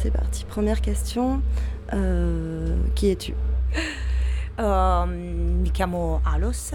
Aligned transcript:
C'est 0.00 0.10
parti. 0.10 0.46
Première 0.46 0.80
question. 0.80 1.42
Euh, 1.92 2.76
qui 2.94 3.10
es-tu? 3.10 3.34
Uh, 4.58 5.06
mi 5.06 5.70
chiamo 5.70 6.20
Alos, 6.22 6.74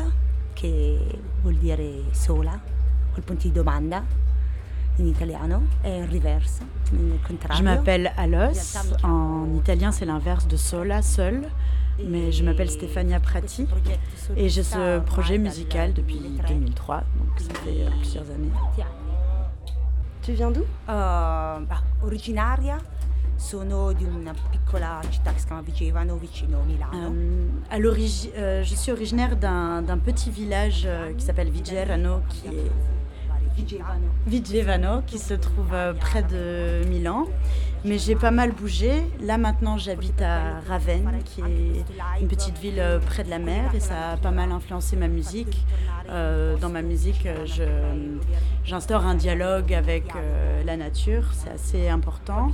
che 0.55 0.97
vuol 1.43 1.53
dire 1.57 2.05
sola, 2.13 2.59
col 3.13 3.21
punto 3.21 3.45
di 3.45 3.51
domanda 3.51 4.03
in 4.95 5.05
italiano, 5.05 5.67
è 5.81 5.89
il 5.89 6.07
reverse, 6.07 6.65
contrario. 7.27 7.57
Je 7.57 7.63
m'appelle 7.63 8.11
Alos, 8.17 8.75
en 9.03 9.53
italien 9.53 9.91
c'est 9.91 10.05
l'inverse 10.05 10.47
de 10.47 10.57
sola, 10.57 11.03
seul, 11.03 11.47
mais 12.03 12.31
je 12.31 12.43
m'appelle 12.43 12.71
Stefania 12.71 13.19
Prati 13.19 13.67
et 14.35 14.49
j'ai 14.49 14.63
ce 14.63 14.99
projet 15.01 15.37
musical 15.37 15.93
depuis 15.93 16.19
2003, 16.47 17.03
donc 17.19 17.39
ça 17.39 17.53
fait 17.53 17.83
euh, 17.83 17.89
plusieurs 17.99 18.31
années. 18.31 18.51
Tu 20.23 20.33
viens 20.33 20.49
d'où? 20.49 20.61
Uh, 20.61 21.61
bah, 21.67 21.83
originaria 22.01 22.79
sono 23.45 23.93
di 23.93 24.03
una 24.05 24.33
piccola 24.49 24.99
città 25.09 25.31
che 25.31 25.37
si 25.39 25.45
chiama 25.45 25.61
Vigevano, 25.61 26.15
vicino 26.17 26.63
Milano. 26.65 27.13
À 27.69 27.77
l'origi- 27.77 28.31
euh, 28.35 28.63
je 28.63 28.73
suis 28.75 28.91
originaire 28.91 29.35
d'un 29.37 29.99
petit 30.03 30.31
village 30.31 30.83
euh, 30.87 31.13
qui 31.13 31.21
s'appelle 31.23 31.51
Vigevano, 31.51 32.23
qui 32.27 32.47
est 32.47 32.71
Vigevano. 33.55 34.09
Vigevano, 34.25 35.01
qui 35.05 35.19
se 35.19 35.35
trouve 35.35 35.71
euh, 35.73 35.93
près 35.93 36.23
de 36.23 36.83
Milan. 36.89 37.27
Mais 37.83 37.99
j'ai 37.99 38.15
pas 38.15 38.31
mal 38.31 38.51
bougé. 38.51 39.03
Là 39.21 39.37
maintenant 39.37 39.77
j'habite 39.77 40.19
à 40.21 40.59
Ravenne, 40.67 41.19
qui 41.23 41.41
est 41.41 41.85
une 42.21 42.27
petite 42.27 42.57
ville 42.57 42.79
euh, 42.79 42.99
près 42.99 43.23
de 43.23 43.29
la 43.29 43.37
mer, 43.39 43.75
et 43.75 43.79
ça 43.79 44.11
a 44.13 44.17
pas 44.17 44.31
mal 44.31 44.51
influencé 44.51 44.95
ma 44.95 45.07
musique. 45.07 45.65
Euh, 46.09 46.55
dans 46.57 46.69
ma 46.69 46.81
musique, 46.81 47.25
euh, 47.25 47.45
je- 47.45 48.17
j'instaure 48.63 49.05
un 49.05 49.13
dialogue 49.15 49.71
avec 49.73 50.15
euh, 50.15 50.63
la 50.63 50.77
nature, 50.77 51.25
c'est 51.33 51.49
assez 51.51 51.87
important. 51.89 52.49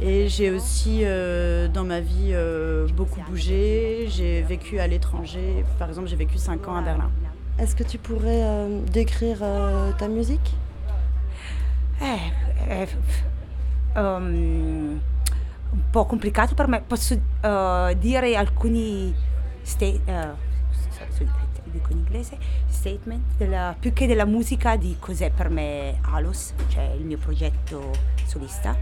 Et 0.00 0.28
j'ai 0.28 0.50
aussi 0.50 1.00
euh, 1.04 1.68
dans 1.68 1.84
ma 1.84 2.00
vie 2.00 2.30
euh, 2.32 2.86
beaucoup 2.88 3.20
bougé. 3.28 4.06
J'ai 4.08 4.42
vécu 4.42 4.78
à 4.80 4.86
l'étranger. 4.86 5.64
Par 5.78 5.88
exemple, 5.88 6.08
j'ai 6.08 6.16
vécu 6.16 6.36
5 6.36 6.66
ans 6.68 6.76
à 6.76 6.82
Berlin. 6.82 7.10
Est-ce 7.58 7.74
que 7.76 7.84
tu 7.84 7.96
pourrais 7.98 8.42
euh, 8.42 8.80
décrire 8.92 9.38
euh, 9.42 9.92
ta 9.92 10.08
musique? 10.08 10.54
Eh, 12.02 12.04
eh, 12.70 12.86
um, 13.94 15.00
un 15.70 15.90
po' 15.90 16.04
complicato 16.06 16.54
per 16.54 16.68
me. 16.68 16.82
Posso 16.86 17.14
uh, 17.14 17.94
dire 17.98 18.36
alcuni 18.36 19.14
sta- 19.62 19.86
uh, 19.86 20.36
dico 21.64 21.90
in 21.90 21.98
inglese, 21.98 22.38
statement, 22.68 23.36
della- 23.36 23.74
più 23.78 23.92
che 23.92 24.06
della 24.06 24.24
musica 24.26 24.76
di 24.76 24.96
cos'è 24.98 25.30
per 25.30 25.48
me 25.50 25.98
Alos, 26.02 26.54
cioè 26.68 26.92
il 26.96 27.04
mio 27.04 27.18
progetto 27.18 27.90
solista. 28.26 28.76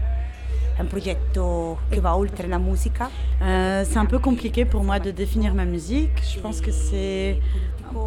È 0.75 0.81
un 0.81 0.87
progetto 0.87 1.81
che 1.89 1.99
va 1.99 2.15
oltre 2.15 2.47
la 2.47 2.57
musica. 2.57 3.07
Euh, 3.39 3.83
c'est 3.85 3.97
un 3.97 4.07
peu 4.07 4.17
compliqué 4.19 4.65
pour 4.65 4.83
moi 4.83 4.99
de 4.99 5.11
définir 5.11 5.53
ma 5.53 5.65
musique. 5.65 6.19
Je 6.23 6.39
pense 6.39 6.61
que 6.61 6.71
c'est 6.71 7.39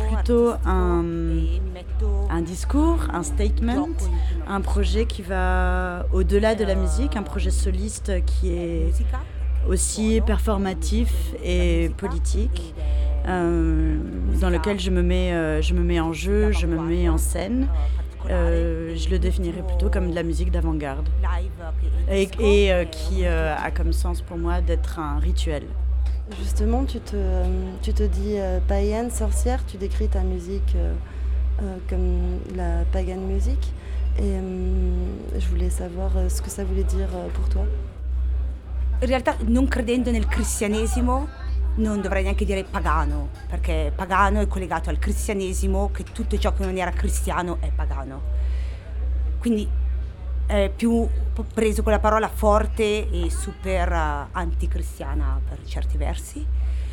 plutôt 0.08 0.52
un, 0.64 1.04
un 2.30 2.42
discours, 2.42 3.06
un 3.12 3.22
statement, 3.22 3.88
un 4.46 4.60
projet 4.60 5.06
qui 5.06 5.22
va 5.22 6.06
au-delà 6.12 6.54
de 6.54 6.64
la 6.64 6.74
musique, 6.74 7.16
un 7.16 7.22
projet 7.22 7.50
soliste 7.50 8.24
qui 8.24 8.52
est 8.52 8.92
aussi 9.68 10.20
performatif 10.24 11.12
et 11.44 11.90
politique, 11.96 12.74
euh, 13.26 13.96
dans 14.40 14.50
lequel 14.50 14.78
je 14.78 14.90
me, 14.90 15.02
mets, 15.02 15.32
euh, 15.32 15.60
je 15.60 15.74
me 15.74 15.82
mets 15.82 16.00
en 16.00 16.12
jeu, 16.12 16.52
je 16.52 16.66
me 16.66 16.78
mets 16.80 17.08
en 17.08 17.18
scène. 17.18 17.66
Euh, 18.28 18.96
je 18.96 19.08
le 19.08 19.20
définirais 19.20 19.62
plutôt 19.62 19.88
comme 19.88 20.10
de 20.10 20.14
la 20.14 20.24
musique 20.24 20.50
d'avant-garde 20.50 21.08
et, 22.10 22.26
qui 22.90 23.24
a 23.24 23.70
comme 23.70 23.92
sens 23.92 24.20
pour 24.20 24.36
moi 24.36 24.60
d'être 24.60 24.98
un 24.98 25.18
rituel. 25.18 25.64
Justement, 26.32 26.84
tu 26.84 26.98
te, 26.98 27.16
tu 27.82 27.92
te 27.92 28.02
dis 28.02 28.34
euh, 28.36 28.58
païenne, 28.66 29.10
sorcière, 29.10 29.64
tu 29.64 29.76
décris 29.76 30.08
ta 30.08 30.22
musique 30.22 30.74
euh, 30.74 30.92
euh, 31.62 31.76
comme 31.88 32.40
la 32.56 32.84
pagan 32.90 33.20
music. 33.20 33.72
Et 34.18 34.32
je 35.38 35.46
voulais 35.48 35.68
savoir 35.68 36.10
ce 36.30 36.40
que 36.40 36.48
ça 36.48 36.64
voulait 36.64 36.84
dire 36.84 37.08
pour 37.34 37.50
toi. 37.50 37.66
In 39.02 39.08
realtà 39.08 39.36
non 39.46 39.66
credendo 39.68 40.10
nel 40.10 40.26
cristianesimo 40.26 41.28
non 41.76 42.00
dovrei 42.00 42.22
neanche 42.22 42.46
dire 42.46 42.64
pagano, 42.64 43.28
perché 43.46 43.92
pagano 43.94 44.40
è 44.40 44.46
collegato 44.48 44.88
al 44.88 44.98
cristianesimo, 44.98 45.90
che 45.90 46.02
tutto 46.04 46.38
ciò 46.38 46.54
che 46.54 46.64
non 46.64 46.78
era 46.78 46.92
cristiano 46.92 47.58
è 47.60 47.70
pagano. 47.70 48.22
Quindi 49.38 49.68
è 50.46 50.70
più 50.74 51.06
preso 51.44 51.82
quella 51.82 51.98
parola 51.98 52.28
forte 52.28 53.08
e 53.10 53.30
super 53.30 53.90
eh, 53.92 54.26
anticristiana 54.32 55.40
per 55.48 55.64
certi 55.64 55.96
versi. 55.96 56.46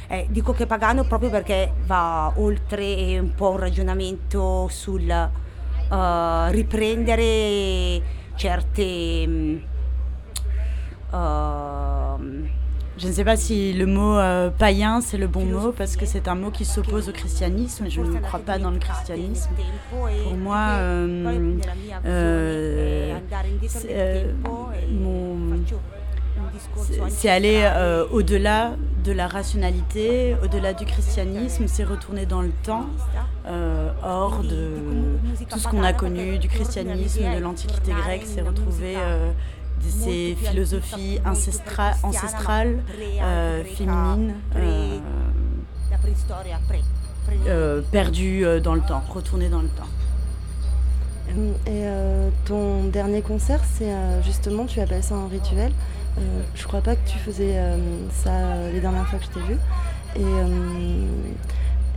Eh, 0.07 0.27
dico 0.29 0.53
che 0.53 0.63
è 0.63 0.67
pagano 0.67 1.05
proprio 1.05 1.29
perché 1.29 1.71
va 1.85 2.31
oltre 2.35 3.17
un 3.19 3.33
po' 3.33 3.51
un 3.51 3.59
ragionamento 3.59 4.67
sul 4.69 5.09
eh, 5.09 6.51
riprendere 6.51 8.01
certe... 8.35 9.27
mm, 9.27 9.57
ehm, 11.11 12.49
Je 12.97 13.07
ne 13.07 13.11
sais 13.11 13.23
pas 13.23 13.35
si 13.35 13.73
le 13.73 13.85
mot 13.87 14.15
euh, 14.17 14.49
païen 14.51 15.01
c'est 15.01 15.17
le 15.17 15.27
bon 15.27 15.43
mot 15.45 15.71
parce 15.71 15.95
que 15.97 16.05
c'est 16.05 16.27
un 16.27 16.35
mot 16.35 16.51
qui 16.51 16.63
s'oppose 16.63 17.09
au 17.09 17.11
christianisme. 17.11 17.85
Je 17.89 18.01
ne 18.01 18.19
crois 18.19 18.39
pas 18.39 18.59
dans 18.59 18.69
le 18.71 18.77
christianisme. 18.79 19.49
Pour 20.23 20.37
moi, 20.37 20.57
euh, 20.77 21.55
euh, 22.05 23.13
c'est, 23.67 23.87
c'est- 26.83 26.99
c'est 27.09 27.29
aller 27.29 27.63
au-delà 28.11 28.75
de 29.03 29.11
la 29.11 29.27
rationalité, 29.27 30.35
au-delà 30.43 30.73
du 30.73 30.85
christianisme, 30.85 31.65
c'est 31.67 31.83
retourner 31.83 32.25
dans 32.25 32.41
le 32.41 32.51
temps, 32.63 32.85
hors 34.03 34.41
de 34.43 34.77
tout 35.49 35.59
ce 35.59 35.67
qu'on 35.67 35.83
a 35.83 35.93
connu 35.93 36.37
du 36.37 36.47
christianisme, 36.47 37.21
de 37.35 37.39
l'Antiquité 37.39 37.91
grecque, 37.91 38.23
c'est 38.25 38.41
retrouver 38.41 38.95
euh, 38.97 39.31
ces 40.35 40.45
philosophies 40.49 41.19
ancestra- 41.25 41.95
ancestrales, 42.03 42.79
euh, 43.21 43.63
féminines, 43.63 44.33
euh, 44.55 44.99
euh, 47.47 47.81
perdues 47.91 48.45
euh, 48.45 48.59
dans 48.59 48.75
le 48.75 48.81
temps, 48.81 49.01
retourner 49.09 49.49
dans 49.49 49.61
le 49.61 49.69
temps. 49.69 49.87
Et 51.65 51.69
euh, 51.69 52.29
ton 52.45 52.83
dernier 52.83 53.21
concert, 53.21 53.61
c'est 53.63 53.91
euh, 53.91 54.21
justement, 54.21 54.65
tu 54.65 54.79
appelles 54.79 55.03
ça 55.03 55.15
un 55.15 55.27
rituel. 55.27 55.71
Euh, 56.17 56.41
je 56.53 56.63
crois 56.67 56.81
pas 56.81 56.95
que 56.95 57.09
tu 57.09 57.17
faisais 57.17 57.53
euh, 57.57 57.77
ça 58.11 58.29
euh, 58.29 58.71
les 58.71 58.79
dernières 58.81 59.07
fois 59.07 59.17
que 59.17 59.25
je 59.25 59.29
t'ai 59.31 59.39
vu. 59.39 59.57
Et 60.15 60.23
euh, 60.23 61.07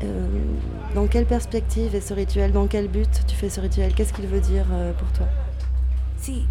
euh, 0.04 0.26
dans 0.94 1.06
quelle 1.06 1.26
perspective 1.26 1.94
est 1.94 2.00
ce 2.00 2.14
rituel? 2.14 2.52
Dans 2.52 2.66
quel 2.66 2.88
but 2.88 3.10
tu 3.26 3.36
fais 3.36 3.50
ce 3.50 3.60
rituel? 3.60 3.92
Qu'est-ce 3.94 4.14
qu'il 4.14 4.26
veut 4.26 4.40
dire 4.40 4.64
euh, 4.72 4.92
pour 4.94 5.08
toi? 5.12 5.26
Sì, 6.18 6.46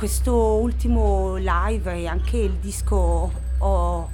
questo 0.00 0.34
ultimo 0.34 1.36
live 1.36 1.92
e 1.92 2.06
anche 2.06 2.38
il 2.38 2.52
disco 2.52 3.30
ho 3.58 4.10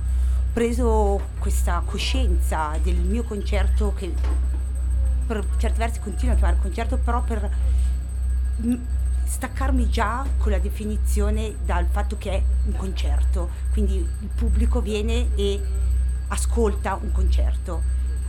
preso 0.52 1.28
questa 1.38 1.80
coscienza 1.84 2.76
del 2.82 2.96
mio 2.96 3.22
concerto 3.22 3.94
che 3.94 4.12
per 5.28 5.46
certi 5.58 5.78
versi 5.78 6.00
continuo 6.00 6.34
a 6.34 6.38
chiamare 6.38 6.58
concerto, 6.60 6.96
però 6.96 7.22
per 7.22 7.48
staccarmi 9.26 9.88
già 9.88 10.26
con 10.38 10.50
la 10.50 10.58
definizione 10.58 11.54
dal 11.64 11.86
fatto 11.86 12.18
che 12.18 12.32
è 12.32 12.42
un 12.64 12.72
concerto, 12.72 13.48
quindi 13.70 13.94
il 13.94 14.30
pubblico 14.34 14.80
viene 14.80 15.36
e 15.36 15.62
ascolta 16.26 16.98
un 17.00 17.12
concerto. 17.12 17.80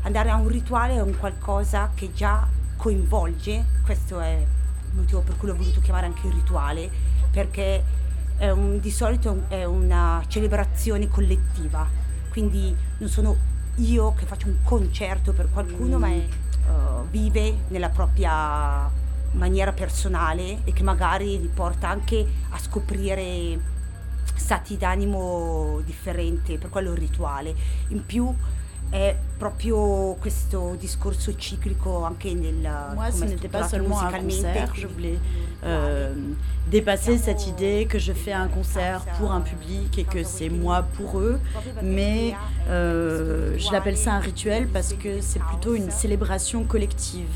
Andare 0.04 0.30
a 0.30 0.36
un 0.36 0.48
rituale 0.48 0.94
è 0.94 1.02
un 1.02 1.18
qualcosa 1.18 1.90
che 1.96 2.14
già 2.14 2.48
coinvolge, 2.76 3.66
questo 3.84 4.20
è 4.20 4.46
il 4.92 4.96
motivo 4.96 5.22
per 5.22 5.38
cui 5.38 5.48
l'ho 5.48 5.56
voluto 5.56 5.80
chiamare 5.80 6.06
anche 6.06 6.30
rituale, 6.30 7.16
perché 7.38 7.84
è 8.38 8.50
un- 8.50 8.80
di 8.80 8.90
solito 8.90 9.44
è 9.48 9.64
una 9.64 10.24
celebrazione 10.28 11.08
collettiva, 11.08 11.88
quindi 12.30 12.76
non 12.98 13.10
sono 13.10 13.36
io 13.76 14.16
che 14.16 14.26
faccio 14.26 14.48
un 14.48 14.56
concerto 14.64 15.34
per 15.34 15.48
qualcuno, 15.52 16.00
ma 16.00 16.08
è, 16.08 16.16
eh, 16.16 16.28
vive 17.12 17.58
nella 17.68 17.90
propria 17.90 18.90
maniera 19.34 19.72
personale 19.72 20.62
e 20.64 20.74
che 20.74 20.82
magari 20.82 21.40
li 21.40 21.52
porta 21.54 21.90
anche 21.90 22.26
a 22.50 22.58
scoprire 22.58 23.60
stati 24.34 24.76
d'animo 24.76 25.82
differenti, 25.86 26.58
per 26.58 26.72
quello 26.72 26.94
il 26.94 26.98
rituale. 26.98 27.54
In 27.90 28.04
più 28.04 28.34
è 28.90 29.16
proprio 29.38 30.16
questo 30.20 30.76
discorso 30.80 31.36
ciclico 31.36 32.04
anche 32.04 32.34
nel 32.34 32.68
Moi, 32.96 33.12
ce 33.12 33.26
n'était 33.26 33.50
pas 33.50 33.68
seulement 33.68 34.00
un 34.02 34.12
concert, 34.12 34.74
je 34.74 34.88
voulais 34.88 35.20
euh, 35.64 36.14
dépasser 36.72 37.18
cette 37.18 37.48
idée 37.48 37.86
que 37.90 38.00
je 38.00 38.14
fais 38.14 38.34
un 38.34 38.48
concert 38.48 39.04
pour 39.20 39.32
un 39.32 39.42
public 39.42 39.98
et 40.00 40.04
que 40.04 40.24
c'est 40.24 40.50
moi 40.50 40.84
pour 40.96 41.20
eux, 41.20 41.40
mais 41.84 42.34
euh, 42.70 43.58
je 43.58 43.72
l'appelle 43.72 43.98
ça 43.98 44.14
un 44.14 44.20
rituel 44.20 44.68
parce 44.68 44.94
que 44.94 45.22
c'est 45.22 45.42
plutôt 45.42 45.76
une 45.76 45.92
célébration 45.92 46.64
collective. 46.64 47.28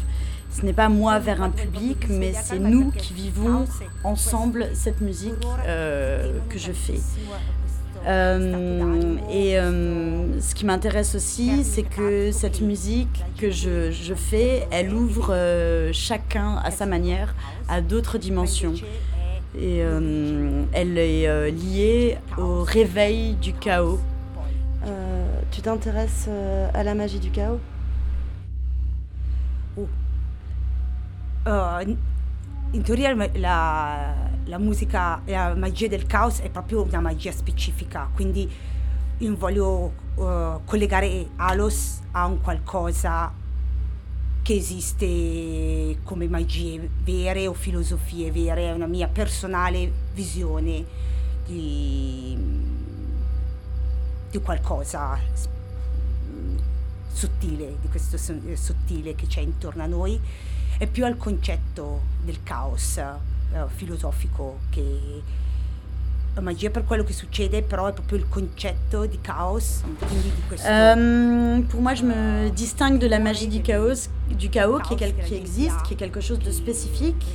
Ce 0.51 0.65
n'est 0.65 0.74
pas 0.74 0.89
moi 0.89 1.18
vers 1.19 1.42
un 1.42 1.50
public, 1.50 2.07
mais 2.09 2.33
c'est 2.33 2.59
nous 2.59 2.92
qui 2.92 3.13
vivons 3.13 3.65
ensemble 4.03 4.69
cette 4.74 5.00
musique 5.00 5.33
euh, 5.65 6.39
que 6.50 6.57
je 6.57 6.74
fais. 6.74 7.00
Euh, 8.07 9.18
et 9.30 9.59
euh, 9.59 10.39
ce 10.42 10.56
qui 10.56 10.65
m'intéresse 10.65 11.15
aussi, 11.15 11.63
c'est 11.63 11.83
que 11.83 12.31
cette 12.31 12.62
musique 12.62 13.24
que 13.38 13.51
je, 13.51 13.92
je 13.92 14.13
fais, 14.13 14.68
elle 14.71 14.94
ouvre 14.94 15.33
euh, 15.33 15.92
chacun 15.94 16.57
à 16.63 16.71
sa 16.71 16.86
manière 16.86 17.36
à 17.69 17.81
d'autres 17.81 18.18
dimensions. 18.18 18.74
Et 19.59 19.80
elle 20.71 20.98
est 20.98 21.51
liée 21.51 22.18
au 22.38 22.63
réveil 22.63 23.33
du 23.33 23.51
chaos. 23.51 24.00
tu 25.51 25.62
t'intéresses 25.62 26.30
à 26.74 26.83
la 26.86 26.95
magie 26.95 27.19
du 27.19 27.31
chaos? 27.31 27.59
Oh. 29.77 29.88
in 32.74 32.81
teoria 32.83 33.13
la, 33.36 34.13
la 34.51 34.57
musica, 34.57 35.21
la 35.24 35.56
magia 35.56 35.88
del 35.88 36.06
caos 36.06 36.42
è 36.42 36.50
proprio 36.50 36.81
una 36.81 37.00
magia 37.00 37.31
specifica, 37.31 38.09
quindi 38.13 38.51
io 39.18 39.38
voglio 39.38 39.94
uh, 40.15 40.62
collegare 40.65 41.30
Alos 41.38 42.01
a 42.12 42.25
un 42.25 42.42
qualcosa 42.42 43.31
che 44.42 44.53
esiste 44.53 46.00
come 46.03 46.27
magie 46.27 46.89
vere 47.01 47.48
o 47.48 47.53
filosofie 47.53 48.30
vere, 48.30 48.63
è 48.65 48.74
una 48.74 48.88
mia 48.88 49.07
personale 49.07 49.89
visione 50.13 50.83
di, 51.45 52.38
di 54.31 54.38
qualcosa 54.39 55.18
sottile, 57.07 57.77
di 57.80 57.88
questo 57.88 58.18
sottile 58.18 59.15
che 59.15 59.27
c'è 59.27 59.39
intorno 59.39 59.83
a 59.83 59.86
noi. 59.86 60.19
È 60.77 60.88
più 60.88 61.06
al 61.06 61.15
concetto 61.15 62.01
del 62.24 62.44
caos 62.44 63.00
eh, 63.53 63.65
filosofico 63.75 64.59
che 64.69 65.21
magia 66.39 66.69
per 66.69 66.86
quello 66.86 67.03
che 67.03 67.12
succede, 67.12 67.62
però 67.62 67.88
è 67.88 67.94
proprio 67.94 68.18
il 68.18 68.30
concetto 68.30 69.06
di 69.06 69.19
caos. 69.19 69.81
Quindi 70.00 70.31
di 70.33 70.42
questo... 70.48 70.69
Um, 70.69 71.65
pour 71.68 71.81
moi, 71.81 71.94
je 71.94 72.03
me 72.06 72.51
distingue 72.53 73.00
de 73.00 73.07
la 73.07 73.19
magie 73.19 73.48
du 73.48 73.62
chaos, 73.62 74.09
du 74.30 74.50
chaos 74.50 74.80
qui, 74.80 74.95
est 74.95 75.13
qui 75.25 75.36
existe, 75.36 75.81
qui 75.83 75.94
est 75.94 75.98
quelque 75.98 76.21
chose 76.21 76.39
de 76.39 76.51
spécifique. 76.51 77.25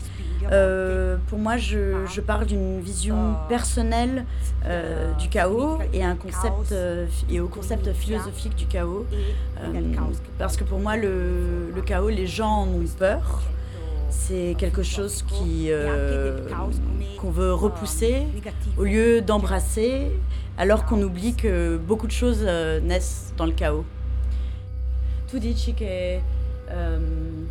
Euh, 0.52 1.16
pour 1.28 1.38
moi, 1.38 1.56
je, 1.56 2.06
je 2.06 2.20
parle 2.20 2.46
d'une 2.46 2.80
vision 2.80 3.34
personnelle 3.48 4.24
euh, 4.64 5.12
du 5.14 5.28
chaos 5.28 5.78
et, 5.92 6.04
un 6.04 6.14
concept, 6.14 6.72
euh, 6.72 7.06
et 7.28 7.40
au 7.40 7.48
concept 7.48 7.92
philosophique 7.92 8.54
du 8.54 8.66
chaos. 8.66 9.06
Euh, 9.60 9.80
parce 10.38 10.56
que 10.56 10.64
pour 10.64 10.78
moi, 10.78 10.96
le, 10.96 11.72
le, 11.74 11.82
chaos, 11.82 12.08
les 12.08 12.26
gens 12.26 12.62
en 12.62 12.68
ont 12.68 12.84
peur. 12.98 13.42
C'est 14.08 14.54
quelque 14.58 14.82
chose 14.82 15.22
qui 15.22 15.66
euh, 15.70 16.48
qu'on 17.18 17.30
veut 17.30 17.52
repousser 17.52 18.26
au 18.76 18.84
lieu 18.84 19.20
d'embrasser, 19.20 20.12
alors 20.56 20.84
qu'on 20.84 21.02
oublie 21.02 21.34
que 21.34 21.76
beaucoup 21.76 22.06
de 22.06 22.12
choses 22.12 22.42
euh, 22.42 22.80
naissent 22.80 23.32
dans 23.36 23.46
le 23.46 23.52
chaos. 23.52 23.84
Tu 25.28 25.38
dici 25.38 25.74
che 25.74 26.20
um, 26.70 27.48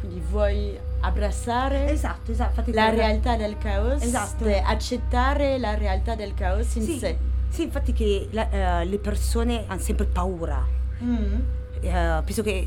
quindi 0.00 0.20
vuoi 0.30 0.78
abbracciare 1.00 1.90
esatto, 1.90 2.30
esatto, 2.30 2.62
la 2.66 2.90
realtà 2.90 3.36
del 3.36 3.56
caos, 3.58 4.02
esatto. 4.02 4.44
accettare 4.64 5.58
la 5.58 5.74
realtà 5.74 6.14
del 6.14 6.34
caos 6.34 6.74
in 6.76 6.82
sì, 6.82 6.98
sé. 6.98 7.16
Sì, 7.48 7.62
infatti 7.62 7.92
che 7.92 8.28
la, 8.32 8.82
uh, 8.82 8.88
le 8.88 8.98
persone 8.98 9.64
hanno 9.66 9.80
sempre 9.80 10.06
paura. 10.06 10.64
Mm. 11.02 11.40
Uh, 11.80 12.24
penso 12.24 12.42
che 12.42 12.66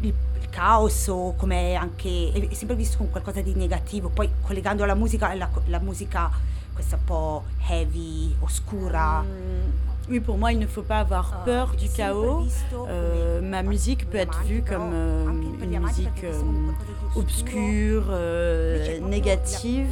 il, 0.00 0.14
il, 0.48 0.54
caos 0.54 1.08
o 1.08 1.34
come 1.34 1.74
anche 1.74 2.32
è 2.32 2.54
sempre 2.54 2.76
visto 2.76 2.96
come 2.96 3.10
qualcosa 3.10 3.40
di 3.40 3.54
negativo, 3.54 4.08
poi 4.08 4.28
collegando 4.40 4.82
alla 4.82 4.94
musica, 4.94 5.34
la, 5.34 5.48
la 5.66 5.78
musica 5.78 6.30
questa 6.72 6.96
un 6.96 7.04
po' 7.04 7.44
heavy, 7.68 8.34
oscura. 8.40 9.22
Mm 9.22 9.88
Oui, 10.10 10.20
pour 10.20 10.38
moi, 10.38 10.52
il 10.52 10.58
ne 10.58 10.66
faut 10.66 10.82
pas 10.82 11.00
avoir 11.00 11.34
ah, 11.34 11.44
peur 11.44 11.74
du 11.76 11.86
chaos. 11.90 12.46
Euh, 12.88 13.42
ma 13.42 13.62
musique 13.62 14.08
peut 14.08 14.16
être 14.16 14.42
vue 14.44 14.62
comme 14.66 14.90
euh, 14.94 15.26
une 15.62 15.78
musique 15.78 16.24
euh, 16.24 16.32
obscure, 17.14 18.04
négative, 19.06 19.88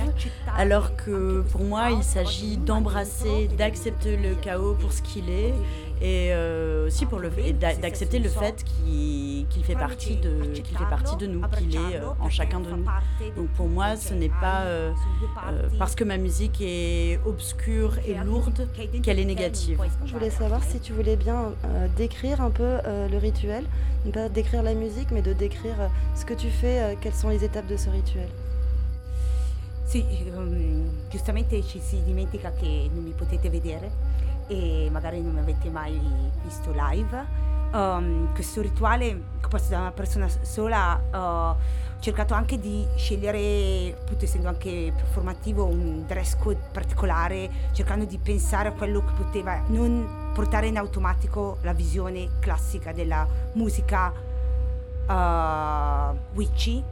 alors 0.56 0.97
que 0.97 1.43
pour 1.53 1.62
moi, 1.64 1.91
il 1.91 2.03
s'agit 2.03 2.56
d'embrasser, 2.56 3.49
d'accepter 3.58 4.17
le 4.17 4.35
chaos 4.37 4.75
pour 4.81 4.93
ce 4.93 5.03
qu'il 5.03 5.29
est 5.29 5.53
et 6.00 6.28
euh, 6.32 6.87
aussi 6.87 7.06
pour 7.06 7.19
le 7.19 7.31
d'accepter 7.81 8.19
le 8.19 8.28
fait 8.28 8.64
qu'il 8.64 9.64
fait 9.64 9.75
partie 9.75 10.16
de 10.16 10.52
qu'il 10.52 10.76
fait 10.76 10.84
partie 10.84 11.16
de 11.16 11.26
nous, 11.26 11.43
qu'il 11.56 11.75
est 11.75 11.96
euh, 11.96 12.10
en 12.20 12.28
chacun 12.28 12.60
de 12.60 12.70
nous. 12.70 12.84
Donc 13.37 13.48
pour 13.56 13.69
moi, 13.69 13.96
ce 13.96 14.14
n'est 14.14 14.28
pas 14.28 14.62
euh, 14.62 14.93
parce 15.78 15.94
que 15.94 16.04
ma 16.04 16.19
musique 16.19 16.60
est 16.60 17.19
obscure 17.25 17.98
et 18.06 18.14
lourde 18.25 18.69
qu'elle 19.02 19.19
est 19.19 19.25
négative. 19.25 19.81
Je 20.04 20.12
voulais 20.12 20.31
savoir 20.31 20.62
si 20.62 20.81
tu 20.81 20.93
voulais 20.93 21.16
bien 21.16 21.52
décrire 21.96 22.40
un 22.40 22.50
peu 22.50 22.76
le 22.87 23.19
rituel, 23.19 23.64
ne 24.04 24.10
pas 24.10 24.28
décrire 24.28 24.62
la 24.62 24.75
musique, 24.75 25.10
mais 25.10 25.22
de 25.22 25.32
décrire 25.32 25.76
ce 26.14 26.25
que 26.25 26.34
tu 26.34 26.48
fais, 26.50 26.96
quelles 27.00 27.14
sont 27.14 27.28
les 27.28 27.44
étapes 27.44 27.66
de 27.66 27.76
ce 27.76 27.88
rituel? 27.90 28.28
Sì, 29.87 30.04
um, 30.34 30.90
giustamente 31.08 31.62
ci 31.62 31.78
si 31.78 32.02
dimentica 32.02 32.52
che 32.52 32.90
non 32.93 33.04
mi 33.04 33.12
potete 33.12 33.48
vedere, 33.48 33.88
e 34.46 34.88
magari 34.90 35.20
non 35.20 35.37
avete 35.38 35.70
mai 35.70 35.98
visto 36.43 36.72
live. 36.75 37.44
Um, 37.72 38.32
questo 38.32 38.62
rituale 38.62 39.20
composto 39.40 39.70
da 39.70 39.81
una 39.81 39.90
persona 39.90 40.28
sola 40.28 41.00
uh, 41.12 41.56
ho 41.96 42.02
cercato 42.02 42.34
anche 42.34 42.60
di 42.60 42.87
scegliere, 42.96 43.96
appunto 43.98 44.25
essendo 44.25 44.48
anche 44.48 44.93
performativo, 44.94 45.64
un 45.64 46.04
dress 46.06 46.37
code 46.37 46.60
particolare, 46.70 47.50
cercando 47.72 48.04
di 48.04 48.19
pensare 48.19 48.69
a 48.69 48.72
quello 48.72 49.04
che 49.04 49.12
poteva 49.16 49.62
non 49.69 50.31
portare 50.34 50.66
in 50.66 50.76
automatico 50.76 51.58
la 51.62 51.72
visione 51.72 52.28
classica 52.38 52.93
della 52.93 53.26
musica 53.54 54.12
uh, 55.08 56.14
witchy. 56.37 56.82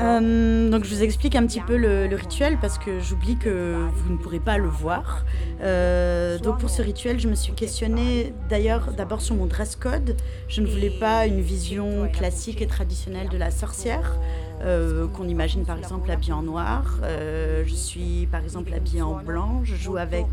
Euh, 0.00 0.70
donc 0.70 0.84
je 0.84 0.94
vous 0.94 1.02
explique 1.02 1.36
un 1.36 1.46
petit 1.46 1.60
peu 1.60 1.76
le, 1.76 2.08
rituel 2.14 2.58
parce 2.60 2.78
que 2.78 3.00
j'oublie 3.00 3.36
que 3.36 3.88
vous 3.94 4.12
ne 4.12 4.18
pourrez 4.18 4.40
pas 4.40 4.58
le 4.58 4.68
voir. 4.68 5.24
Euh, 5.62 6.38
donc 6.38 6.58
pour 6.58 6.70
ce 6.70 6.82
rituel, 6.82 7.20
je 7.20 7.28
me 7.28 7.34
suis 7.34 7.52
questionnée 7.52 8.32
d'ailleurs 8.48 8.92
d'abord 8.92 9.20
sur 9.20 9.34
mon 9.34 9.46
dress 9.46 9.76
code. 9.76 10.16
Je 10.48 10.60
ne 10.60 10.66
voulais 10.66 10.90
pas 10.90 11.26
une 11.26 11.40
vision 11.40 12.08
classique 12.12 12.62
et 12.62 12.66
traditionnelle 12.66 13.28
de 13.28 13.38
la 13.38 13.50
sorcière. 13.50 14.18
Euh, 14.62 15.08
qu'on 15.08 15.26
imagine 15.26 15.64
par 15.64 15.78
exemple 15.78 16.10
habillée 16.10 16.34
en 16.34 16.42
noir. 16.42 16.98
Euh, 17.02 17.64
je 17.66 17.74
suis 17.74 18.28
par 18.30 18.42
exemple 18.42 18.72
habillée 18.74 19.00
en 19.00 19.14
blanc. 19.14 19.62
Je 19.64 19.74
joue 19.74 19.96
avec 19.96 20.26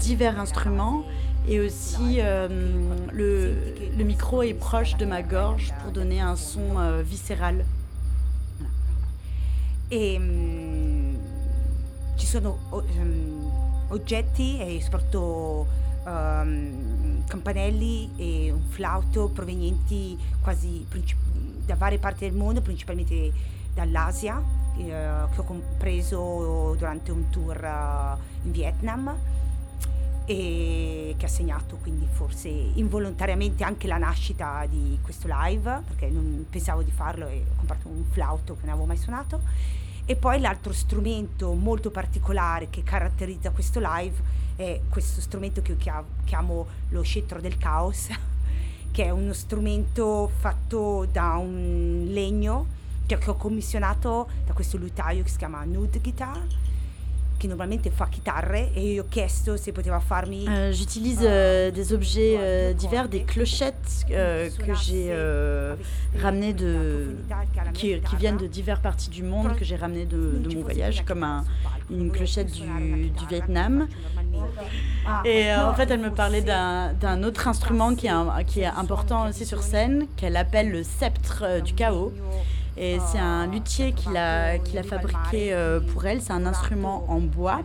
divers 0.00 0.40
instruments 0.40 1.04
et 1.48 1.60
aussi 1.60 2.20
euh, 2.20 2.46
le, 3.10 3.54
le, 3.96 4.04
micro 4.04 4.42
est 4.42 4.52
proche 4.52 4.96
de 4.96 5.06
ma 5.06 5.22
gorge 5.22 5.72
pour 5.82 5.92
donner 5.92 6.20
un 6.20 6.36
son 6.36 6.78
euh, 6.78 7.02
viscéral. 7.02 7.64
E 9.90 10.16
um, 10.18 11.16
ci 12.16 12.26
sono 12.26 12.58
um, 12.70 13.50
oggetti 13.88 14.60
e 14.60 14.78
soprattutto 14.82 15.66
um, 16.04 17.24
campanelli 17.26 18.10
e 18.18 18.52
un 18.52 18.60
flauto 18.68 19.28
provenienti 19.28 20.18
quasi 20.42 20.86
da 21.64 21.76
varie 21.76 21.98
parti 21.98 22.28
del 22.28 22.36
mondo, 22.36 22.60
principalmente 22.60 23.32
dall'Asia, 23.72 24.42
eh, 24.76 24.84
che 24.84 25.40
ho 25.40 25.44
compreso 25.44 26.74
durante 26.76 27.10
un 27.10 27.30
tour 27.30 27.56
uh, 27.56 28.46
in 28.46 28.52
Vietnam 28.52 29.16
e 30.30 31.14
che 31.16 31.24
ha 31.24 31.28
segnato 31.28 31.76
quindi 31.76 32.06
forse 32.12 32.48
involontariamente 32.48 33.64
anche 33.64 33.86
la 33.86 33.96
nascita 33.96 34.66
di 34.68 34.98
questo 35.00 35.26
live 35.26 35.80
perché 35.86 36.08
non 36.08 36.44
pensavo 36.50 36.82
di 36.82 36.90
farlo 36.90 37.26
e 37.28 37.46
ho 37.50 37.56
comprato 37.56 37.88
un 37.88 38.04
flauto 38.10 38.52
che 38.52 38.60
non 38.66 38.70
avevo 38.72 38.84
mai 38.84 38.98
suonato. 38.98 39.40
E 40.04 40.16
poi 40.16 40.38
l'altro 40.38 40.74
strumento 40.74 41.54
molto 41.54 41.90
particolare 41.90 42.68
che 42.68 42.82
caratterizza 42.82 43.50
questo 43.50 43.80
live 43.82 44.16
è 44.56 44.80
questo 44.90 45.22
strumento 45.22 45.62
che 45.62 45.72
io 45.72 46.04
chiamo 46.24 46.66
lo 46.90 47.00
scettro 47.00 47.40
del 47.40 47.56
caos 47.56 48.08
che 48.92 49.04
è 49.04 49.10
uno 49.10 49.32
strumento 49.32 50.30
fatto 50.40 51.06
da 51.10 51.36
un 51.36 52.06
legno 52.10 52.66
che 53.06 53.18
ho 53.24 53.34
commissionato 53.34 54.28
da 54.44 54.52
questo 54.52 54.76
lutaio 54.76 55.22
che 55.22 55.30
si 55.30 55.38
chiama 55.38 55.64
Nude 55.64 56.00
Guitar 56.00 56.67
qui 57.38 57.48
normalement 57.48 57.76
fa 57.90 58.06
chitarre 58.06 58.70
et 58.74 58.94
io 58.94 59.02
ho 59.02 59.06
chiesto 59.08 59.56
se 59.56 59.70
poteva 59.72 60.00
farmi. 60.00 60.46
Euh, 60.48 60.72
J'utilise 60.72 61.20
euh, 61.22 61.70
des 61.70 61.92
objets 61.92 62.36
euh, 62.38 62.72
divers, 62.72 63.08
des 63.08 63.22
clochettes 63.22 64.04
euh, 64.10 64.48
que 64.50 64.74
j'ai 64.74 65.08
euh, 65.10 65.76
ramenées 66.20 66.52
de, 66.52 67.16
qui, 67.74 68.00
qui, 68.00 68.16
viennent 68.16 68.36
de 68.36 68.46
diverses 68.46 68.80
parties 68.80 69.10
du 69.10 69.22
monde 69.22 69.54
que 69.56 69.64
j'ai 69.64 69.76
ramenées 69.76 70.04
de, 70.06 70.38
de, 70.38 70.54
mon 70.54 70.62
voyage, 70.62 71.04
comme 71.04 71.22
un, 71.22 71.44
une 71.90 72.10
clochette 72.10 72.50
du, 72.50 73.10
du 73.10 73.26
Vietnam. 73.28 73.86
Et 75.24 75.50
euh, 75.50 75.68
en 75.68 75.74
fait, 75.74 75.90
elle 75.90 76.00
me 76.00 76.10
parlait 76.10 76.42
d'un 76.42 77.22
autre 77.22 77.48
instrument 77.48 77.94
qui 77.94 78.06
est, 78.06 78.10
un, 78.10 78.42
qui 78.44 78.60
est 78.60 78.66
important 78.66 79.28
aussi 79.28 79.46
sur 79.46 79.62
scène, 79.62 80.06
qu'elle 80.16 80.36
appelle 80.36 80.70
le 80.70 80.82
sceptre 80.82 81.62
du 81.62 81.74
chaos. 81.74 82.12
Et 82.80 82.98
c'est 83.10 83.18
un 83.18 83.46
luthier 83.46 83.92
qui 83.92 84.08
l'a, 84.10 84.58
qui 84.58 84.76
l'a 84.76 84.82
fabriqué 84.82 85.54
pour 85.92 86.06
elle. 86.06 86.22
C'est 86.22 86.32
un 86.32 86.46
instrument 86.46 87.04
en 87.08 87.20
bois 87.20 87.60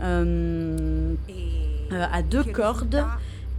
à 0.00 0.22
deux 2.22 2.44
cordes 2.44 3.04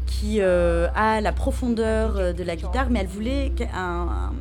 qui 0.06 0.40
euh, 0.40 0.88
a 0.96 1.20
la 1.22 1.32
profondeur 1.32 2.18
euh, 2.18 2.34
de 2.34 2.44
la 2.44 2.56
guitare, 2.56 2.88
mais 2.90 3.00
elle 3.00 3.08
voulait 3.08 3.52
un, 3.74 4.32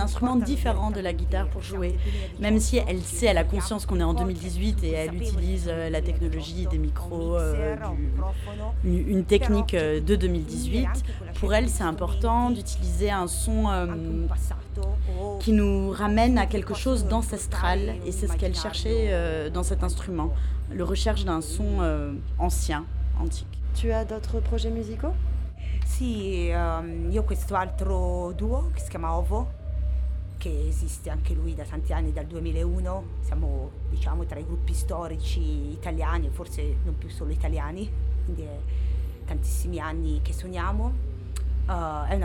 instrument 0.00 0.36
différent 0.36 0.90
de 0.90 1.00
la 1.00 1.12
guitare 1.12 1.48
pour 1.48 1.62
jouer. 1.62 1.96
Même 2.40 2.58
si 2.60 2.76
elle 2.76 3.00
sait, 3.00 3.26
elle 3.26 3.38
a 3.38 3.44
conscience 3.44 3.84
qu'on 3.86 4.00
est 4.00 4.04
en 4.04 4.14
2018 4.14 4.84
et 4.84 4.92
elle 4.92 5.14
utilise 5.14 5.66
euh, 5.68 5.90
la 5.90 6.00
technologie 6.00 6.66
des 6.70 6.78
micros, 6.78 7.36
une, 8.84 9.24
technique 9.24 9.74
de 9.74 10.16
2018. 10.16 10.88
Pour 11.40 11.52
elle, 11.54 11.68
c'est 11.68 11.84
important 11.84 12.50
d'utiliser 12.50 13.10
un 13.10 13.26
son 13.26 13.66
qui 15.40 15.52
nous 15.52 15.90
ramène 15.90 16.38
à 16.38 16.46
quelque 16.46 16.74
chose 16.74 17.06
d'ancestral, 17.06 17.94
et 18.06 18.12
c'est 18.12 18.28
ce 18.28 18.36
qu'elle 18.36 18.54
cherchait 18.54 19.50
dans 19.52 19.62
cet 19.62 19.82
instrument, 19.82 20.32
le 20.72 20.84
recherche 20.84 21.24
d'un 21.24 21.40
son 21.40 21.82
ancien, 22.38 22.84
antique. 23.20 23.48
Tu 23.74 23.92
as 23.92 24.04
d'autres 24.04 24.40
projets 24.40 24.70
musicaux 24.70 25.14
Sì, 25.84 26.50
um, 26.52 27.10
io 27.10 27.22
ho 27.22 27.24
questo 27.24 27.54
altro 27.54 28.32
duo 28.36 28.70
che 28.72 28.80
si 28.80 28.88
chiama 28.88 29.16
Ovo, 29.16 29.52
che 30.36 30.66
esiste 30.68 31.10
anche 31.10 31.34
lui 31.34 31.54
da 31.54 31.64
tanti 31.64 31.92
anni, 31.92 32.12
dal 32.12 32.26
2001. 32.26 33.04
Siamo 33.20 33.70
diciamo 33.88 34.24
tra 34.24 34.38
i 34.38 34.44
gruppi 34.44 34.74
storici 34.74 35.72
italiani, 35.72 36.28
forse 36.30 36.76
non 36.84 36.96
più 36.98 37.08
solo 37.08 37.32
italiani, 37.32 37.90
quindi 38.24 38.42
è 38.42 38.58
tantissimi 39.24 39.80
anni 39.80 40.20
che 40.22 40.32
suoniamo. 40.32 41.07
Uh, 41.68 42.06
è 42.08 42.14
un 42.14 42.22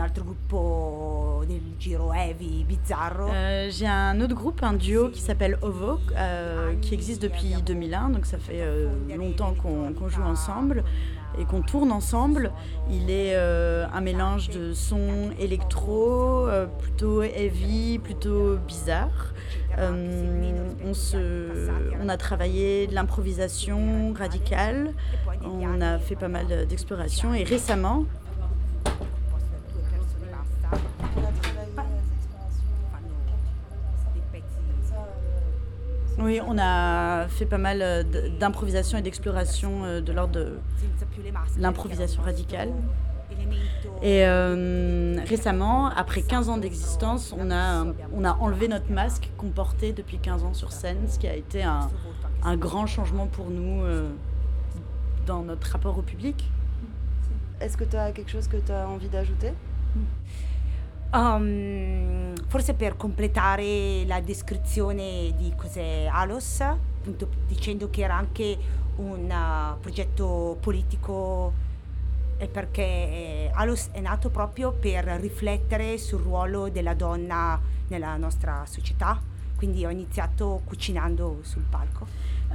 giro 1.78 2.12
heavy. 2.14 2.64
Euh, 2.90 3.70
J'ai 3.70 3.86
un 3.86 4.20
autre 4.20 4.34
groupe, 4.34 4.62
un 4.62 4.72
duo 4.72 5.10
qui 5.10 5.20
s'appelle 5.20 5.58
Ovo, 5.62 5.98
euh, 6.16 6.74
qui 6.80 6.94
existe 6.94 7.22
depuis 7.22 7.54
2001, 7.64 8.10
donc 8.10 8.26
ça 8.26 8.38
fait 8.38 8.60
euh, 8.62 8.88
longtemps 9.16 9.54
qu'on 9.54 9.92
qu 9.92 10.08
joue 10.08 10.22
ensemble 10.22 10.82
et 11.38 11.44
qu'on 11.44 11.60
tourne 11.62 11.92
ensemble. 11.92 12.52
Il 12.90 13.10
est 13.10 13.34
euh, 13.34 13.86
un 13.92 14.00
mélange 14.00 14.48
de 14.50 14.72
sons 14.72 15.30
électro, 15.38 16.46
euh, 16.48 16.66
plutôt 16.66 17.22
heavy, 17.22 17.98
plutôt 17.98 18.56
bizarre. 18.56 19.34
Euh, 19.78 20.68
on, 20.86 20.94
se, 20.94 21.68
on 22.02 22.08
a 22.08 22.16
travaillé 22.16 22.86
de 22.86 22.94
l'improvisation 22.94 24.14
radicale, 24.16 24.92
on 25.44 25.80
a 25.80 25.98
fait 25.98 26.16
pas 26.16 26.28
mal 26.28 26.66
d'exploration 26.66 27.34
et 27.34 27.42
récemment, 27.44 28.04
Oui, 36.24 36.40
on 36.46 36.56
a 36.58 37.28
fait 37.28 37.44
pas 37.44 37.58
mal 37.58 37.82
euh, 37.82 38.02
d'improvisation 38.40 38.96
et 38.96 39.02
d'exploration 39.02 39.84
euh, 39.84 40.00
de 40.00 40.10
l'ordre 40.10 40.32
de 40.32 40.58
l'improvisation 41.58 42.22
radicale. 42.22 42.72
Et 44.00 44.24
euh, 44.24 45.16
récemment, 45.26 45.90
après 45.90 46.22
15 46.22 46.48
ans 46.48 46.56
d'existence, 46.56 47.34
on 47.36 47.50
a, 47.50 47.84
enlevé 48.40 48.68
notre 48.68 48.90
masque 48.90 49.30
qu'on 49.36 49.50
portait 49.50 49.92
depuis 49.92 50.16
15 50.16 50.44
ans 50.44 50.54
sur 50.54 50.72
scène, 50.72 51.08
ce 51.08 51.18
qui 51.18 51.26
a 51.26 51.36
été 51.36 51.62
un, 51.62 51.90
un 52.42 52.56
grand 52.56 52.86
changement 52.86 53.26
pour 53.26 53.50
nous 53.50 53.82
dans 55.26 55.42
notre 55.42 55.66
rapport 55.72 55.98
au 55.98 56.02
public. 56.02 56.50
Est-ce 57.60 57.76
que 57.76 57.84
tu 57.84 57.96
as 57.96 58.12
quelque 58.12 58.30
chose 58.30 58.48
que 58.48 58.56
tu 58.56 58.72
as 58.72 58.88
envie 58.88 59.08
d'ajouter? 59.08 59.52
Um, 61.12 62.34
forse 62.48 62.74
per 62.74 62.96
completare 62.96 64.04
la 64.06 64.20
descrizione 64.20 65.32
di 65.36 65.52
cos'è 65.56 66.08
Alos, 66.10 66.60
appunto 66.60 67.28
dicendo 67.46 67.90
che 67.90 68.02
era 68.02 68.16
anche 68.16 68.58
un 68.96 69.30
uh, 69.30 69.80
progetto 69.80 70.56
politico 70.60 71.52
è 72.36 72.48
perché 72.48 72.82
eh, 72.82 73.50
Alos 73.54 73.88
è 73.92 74.00
nato 74.00 74.28
proprio 74.28 74.72
per 74.72 75.04
riflettere 75.20 75.98
sul 75.98 76.20
ruolo 76.20 76.68
della 76.68 76.94
donna 76.94 77.60
nella 77.88 78.16
nostra 78.16 78.64
società, 78.66 79.20
quindi 79.56 79.84
ho 79.84 79.90
iniziato 79.90 80.62
cucinando 80.64 81.38
sul 81.42 81.62
palco. 81.62 82.06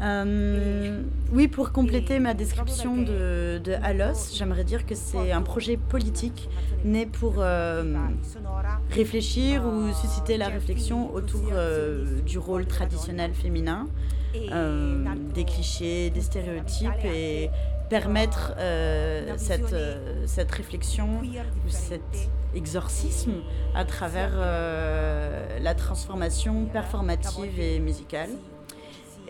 Euh, 0.01 1.01
oui, 1.31 1.47
pour 1.47 1.71
compléter 1.71 2.19
ma 2.19 2.33
description 2.33 2.97
de, 2.97 3.59
de 3.63 3.73
Halos, 3.83 4.33
j'aimerais 4.33 4.63
dire 4.63 4.85
que 4.85 4.95
c'est 4.95 5.31
un 5.31 5.41
projet 5.41 5.77
politique 5.77 6.49
né 6.85 7.05
pour 7.05 7.35
euh, 7.37 7.83
réfléchir 8.91 9.65
ou 9.65 9.93
susciter 9.93 10.37
la 10.37 10.47
réflexion 10.47 11.13
autour 11.13 11.49
euh, 11.51 12.21
du 12.21 12.37
rôle 12.37 12.65
traditionnel 12.65 13.33
féminin, 13.33 13.87
des 14.33 15.43
clichés, 15.43 16.09
des 16.11 16.21
stéréotypes 16.21 17.03
et 17.03 17.49
permettre 17.89 18.53
cette, 19.37 19.75
cette 20.27 20.51
réflexion 20.51 21.21
ou 21.21 21.69
cet 21.69 22.29
exorcisme 22.55 23.33
à 23.75 23.85
travers 23.85 24.31
la 25.61 25.73
transformation 25.75 26.65
performative 26.65 27.59
et 27.59 27.79
musicale. 27.79 28.29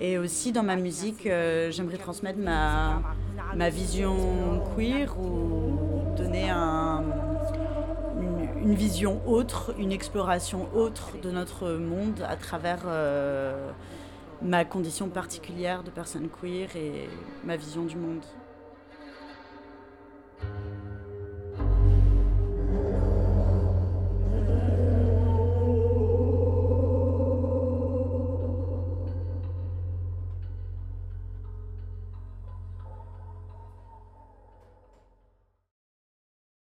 Et 0.02 0.18
aussi 0.18 0.54
dans 0.54 0.64
ma 0.64 0.78
musique, 0.78 1.26
euh, 1.26 1.72
j'aimerais 1.72 1.98
transmettre 1.98 2.40
ma, 2.40 3.02
ma 3.54 3.70
vision 3.70 4.64
queer 4.76 5.14
ou 5.20 6.16
donner 6.16 6.50
un, 6.50 7.04
une, 8.62 8.76
vision 8.76 9.22
autre, 9.28 9.76
une 9.78 9.92
exploration 9.92 10.70
autre 10.74 11.20
de 11.22 11.32
notre 11.32 11.72
monde 11.72 12.26
à 12.26 12.38
travers 12.38 12.84
euh, 12.86 13.72
ma 14.42 14.64
condition 14.64 15.10
particulière 15.10 15.84
de 15.84 15.90
personne 15.90 16.30
queer 16.30 16.70
et 16.78 17.10
ma 17.44 17.58
vision 17.58 17.84
du 17.84 17.98
monde. 17.98 18.24